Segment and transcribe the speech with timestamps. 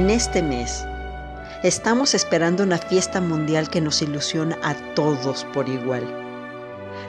[0.00, 0.86] En este mes
[1.62, 6.06] estamos esperando una fiesta mundial que nos ilusiona a todos por igual.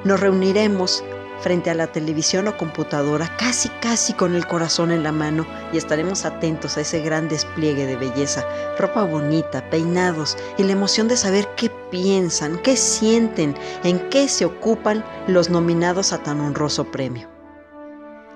[0.03, 1.01] Nos reuniremos
[1.39, 5.77] frente a la televisión o computadora casi casi con el corazón en la mano y
[5.77, 8.45] estaremos atentos a ese gran despliegue de belleza,
[8.77, 14.43] ropa bonita, peinados y la emoción de saber qué piensan, qué sienten, en qué se
[14.43, 17.40] ocupan los nominados a tan honroso premio.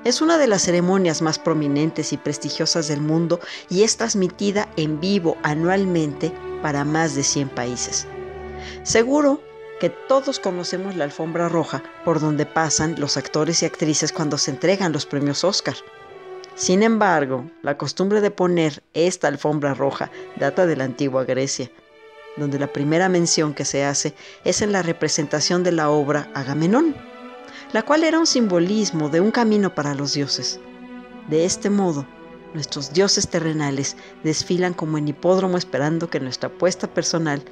[0.05, 3.39] Es una de las ceremonias más prominentes y prestigiosas del mundo
[3.71, 8.05] y es transmitida en vivo anualmente para más de 100 países.
[8.83, 9.41] Seguro
[9.79, 14.51] que todos conocemos la alfombra roja por donde pasan los actores y actrices cuando se
[14.51, 15.75] entregan los premios Oscar.
[16.53, 21.71] Sin embargo, la costumbre de poner esta alfombra roja data de la antigua Grecia,
[22.37, 26.95] donde la primera mención que se hace es en la representación de la obra Agamenón
[27.73, 30.59] la cual era un simbolismo de un camino para los dioses.
[31.29, 32.05] De este modo,
[32.53, 37.43] nuestros dioses terrenales desfilan como en hipódromo esperando que nuestra apuesta personal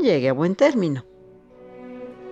[0.00, 1.04] llegue a buen término.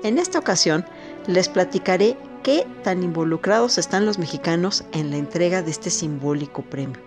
[0.03, 0.85] En esta ocasión
[1.27, 7.01] les platicaré qué tan involucrados están los mexicanos en la entrega de este simbólico premio.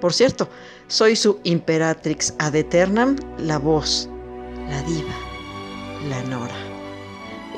[0.00, 0.48] Por cierto,
[0.86, 4.08] soy su imperatrix ad eternam, la voz,
[4.68, 5.14] la diva,
[6.08, 6.77] la Nora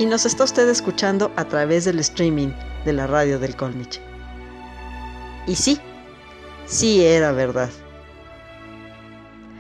[0.01, 2.49] y nos está usted escuchando a través del streaming
[2.87, 4.01] de la radio del Colmich.
[5.47, 5.79] Y sí,
[6.67, 7.69] sí era verdad.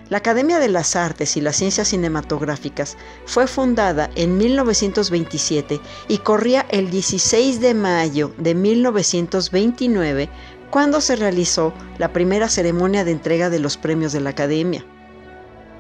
[0.08, 2.96] La Academia de las Artes y las Ciencias Cinematográficas
[3.26, 5.78] fue fundada en 1927
[6.08, 10.30] y corría el 16 de mayo de 1929
[10.70, 14.86] cuando se realizó la primera ceremonia de entrega de los premios de la Academia.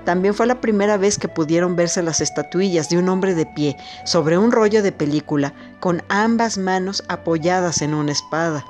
[0.04, 3.76] También fue la primera vez que pudieron verse las estatuillas de un hombre de pie
[4.04, 8.64] sobre un rollo de película con ambas manos apoyadas en una espada.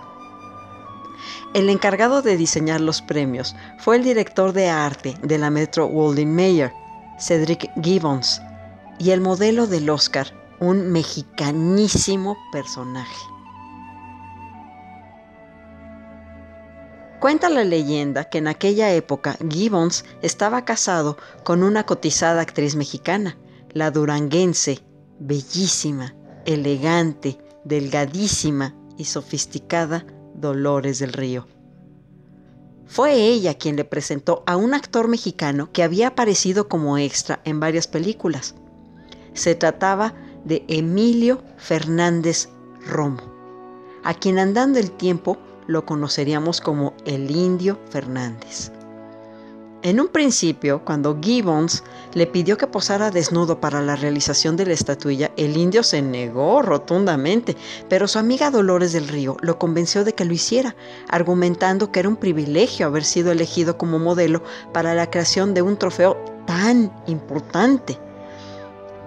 [1.55, 6.35] El encargado de diseñar los premios fue el director de arte de la Metro Goldwyn
[6.35, 6.73] Mayer,
[7.19, 8.41] Cedric Gibbons,
[8.99, 10.29] y el modelo del Oscar,
[10.61, 13.40] un mexicanísimo personaje.
[17.21, 23.37] Cuenta la leyenda que en aquella época Gibbons estaba casado con una cotizada actriz mexicana,
[23.73, 24.83] la duranguense,
[25.19, 26.15] bellísima,
[26.47, 31.47] elegante, delgadísima y sofisticada Dolores del Río.
[32.87, 37.61] Fue ella quien le presentó a un actor mexicano que había aparecido como extra en
[37.61, 38.55] varias películas.
[39.35, 40.15] Se trataba
[40.47, 42.49] de Emilio Fernández
[42.87, 43.23] Romo,
[44.05, 45.37] a quien andando el tiempo
[45.71, 48.73] lo conoceríamos como el Indio Fernández.
[49.83, 54.75] En un principio, cuando Gibbons le pidió que posara desnudo para la realización de la
[54.75, 57.57] estatuilla, el indio se negó rotundamente,
[57.89, 60.77] pero su amiga Dolores del Río lo convenció de que lo hiciera,
[61.09, 64.43] argumentando que era un privilegio haber sido elegido como modelo
[64.75, 67.99] para la creación de un trofeo tan importante.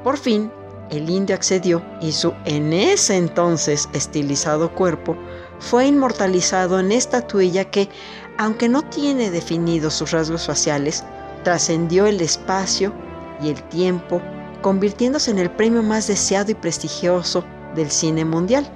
[0.04, 0.50] Por fin,
[0.90, 5.16] el indio accedió y su en ese entonces estilizado cuerpo
[5.64, 7.90] fue inmortalizado en esta tuilla que,
[8.38, 11.06] aunque no tiene definidos sus rasgos faciales,
[11.44, 12.94] trascendió el espacio
[13.42, 14.22] y el tiempo,
[14.62, 17.46] convirtiéndose en el premio más deseado y prestigioso
[17.76, 18.70] del cine mundial.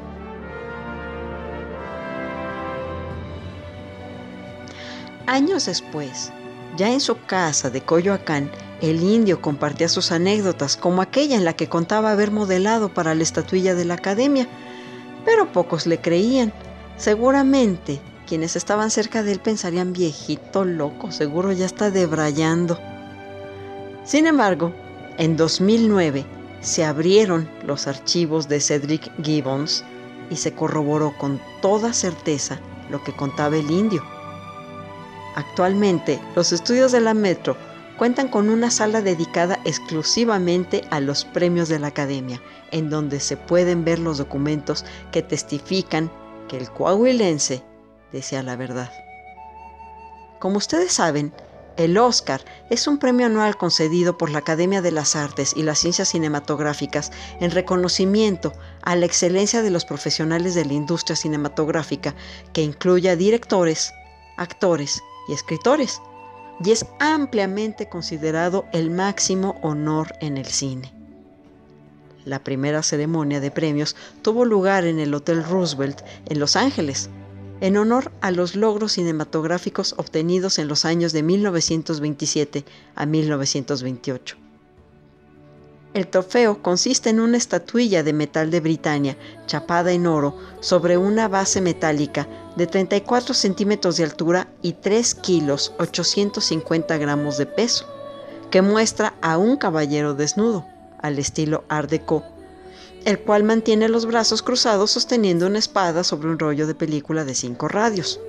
[5.26, 6.32] Años después,
[6.78, 8.50] ya en su casa de Coyoacán,
[8.80, 13.24] el indio compartía sus anécdotas, como aquella en la que contaba haber modelado para la
[13.24, 14.48] estatuilla de la academia,
[15.26, 16.54] pero pocos le creían,
[16.98, 22.78] Seguramente quienes estaban cerca de él pensarían viejito loco, seguro ya está debrayando.
[24.04, 24.74] Sin embargo,
[25.18, 26.26] en 2009
[26.60, 29.84] se abrieron los archivos de Cedric Gibbons
[30.30, 32.60] y se corroboró con toda certeza
[32.90, 34.04] lo que contaba el indio.
[35.36, 37.56] Actualmente, los estudios de la Metro
[37.98, 42.42] cuentan con una sala dedicada exclusivamente a los premios de la Academia,
[42.72, 46.12] en donde se pueden ver los documentos que testifican
[46.48, 47.64] que el coahuilense
[48.12, 48.92] desea la verdad.
[50.40, 51.34] Como ustedes saben,
[51.78, 52.42] el Oscar
[52.72, 57.12] es un premio anual concedido por la Academia de las Artes y las Ciencias Cinematográficas
[57.40, 58.52] en reconocimiento
[58.82, 62.16] a la excelencia de los profesionales de la industria cinematográfica
[62.52, 63.94] que incluye a directores,
[64.38, 66.02] actores y escritores,
[66.64, 70.97] y es ampliamente considerado el máximo honor en el cine.
[72.28, 77.10] La primera ceremonia de premios tuvo lugar en el Hotel Roosevelt en Los Ángeles,
[77.62, 82.66] en honor a los logros cinematográficos obtenidos en los años de 1927
[82.96, 84.36] a 1928.
[85.94, 89.16] El trofeo consiste en una estatuilla de metal de Britania,
[89.46, 92.28] chapada en oro, sobre una base metálica
[92.58, 97.88] de 34 centímetros de altura y 3 kilos 850 gramos de peso,
[98.52, 100.66] que muestra a un caballero desnudo,
[101.02, 102.24] al estilo Art Deco,
[103.06, 107.36] el cual mantiene los brazos cruzados sosteniendo una espada sobre un rollo de película de
[107.36, 108.20] cinco radios.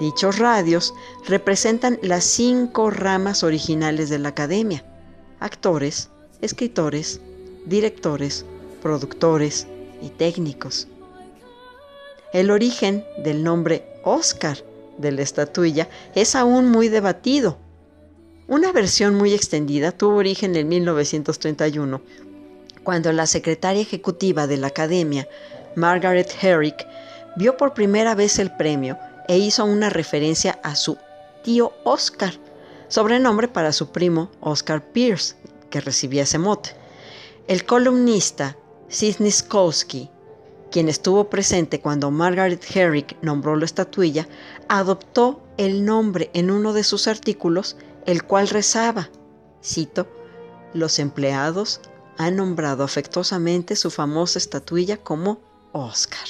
[0.00, 0.94] Dichos radios
[1.26, 4.84] representan las cinco ramas originales de la academia,
[5.40, 6.08] actores,
[6.40, 7.20] escritores,
[7.66, 8.44] directores,
[8.80, 9.66] productores
[10.00, 10.88] y técnicos.
[12.32, 14.58] El origen del nombre Oscar
[14.98, 17.58] de la estatuilla es aún muy debatido.
[18.48, 22.00] Una versión muy extendida tuvo origen en 1931,
[22.82, 25.28] cuando la secretaria ejecutiva de la Academia,
[25.76, 26.86] Margaret Herrick,
[27.36, 28.96] vio por primera vez el premio
[29.28, 30.96] e hizo una referencia a su
[31.44, 32.32] tío Oscar,
[32.88, 35.36] sobrenombre para su primo Oscar Pierce,
[35.68, 36.70] que recibía ese mote.
[37.48, 38.56] El columnista
[38.88, 40.08] Sidney Skowski,
[40.70, 44.26] quien estuvo presente cuando Margaret Herrick nombró la estatuilla,
[44.68, 47.76] adoptó el nombre en uno de sus artículos,
[48.08, 49.10] el cual rezaba,
[49.62, 50.08] cito,
[50.72, 51.82] los empleados
[52.16, 56.26] han nombrado afectuosamente su famosa estatuilla como Oscar.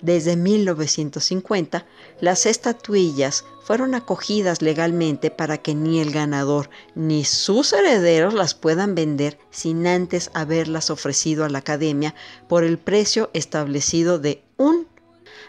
[0.00, 1.84] Desde 1950,
[2.22, 8.94] las estatuillas fueron acogidas legalmente para que ni el ganador ni sus herederos las puedan
[8.94, 12.14] vender sin antes haberlas ofrecido a la academia
[12.48, 14.88] por el precio establecido de un.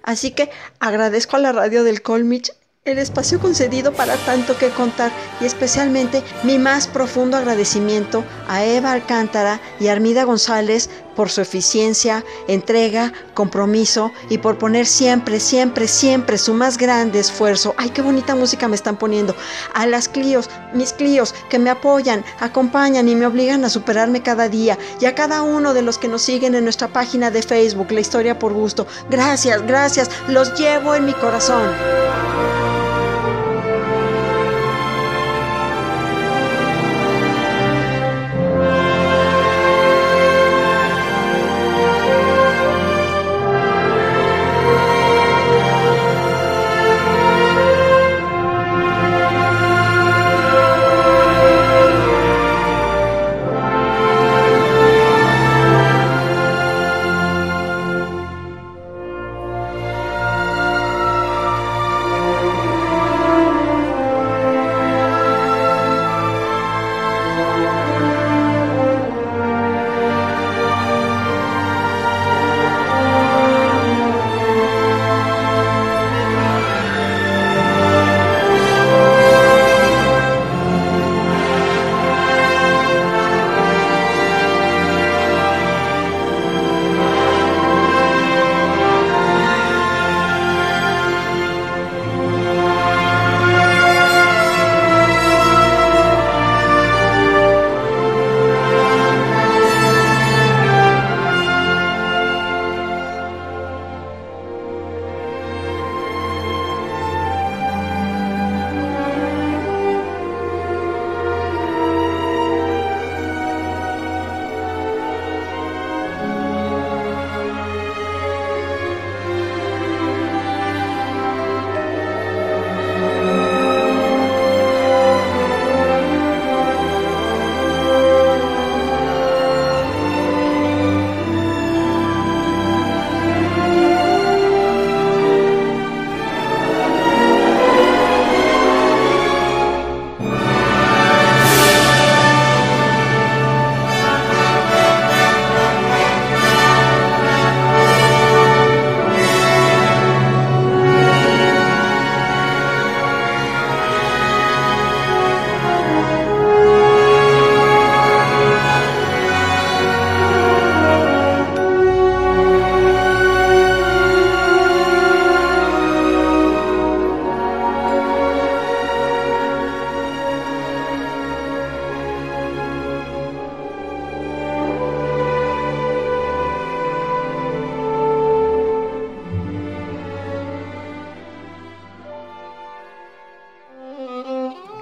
[0.03, 0.51] Así que
[0.81, 2.51] agradezco a la radio del Colmich
[2.83, 8.91] el espacio concedido para tanto que contar y especialmente mi más profundo agradecimiento a Eva
[8.91, 16.39] Alcántara y Armida González por su eficiencia, entrega, compromiso y por poner siempre, siempre, siempre
[16.39, 17.75] su más grande esfuerzo.
[17.77, 19.35] Ay, qué bonita música me están poniendo.
[19.75, 24.49] A las Clios, mis Clios, que me apoyan, acompañan y me obligan a superarme cada
[24.49, 24.79] día.
[24.99, 27.99] Y a cada uno de los que nos siguen en nuestra página de Facebook, La
[27.99, 28.87] Historia por Gusto.
[29.11, 30.09] Gracias, gracias.
[30.29, 31.69] Los llevo en mi corazón.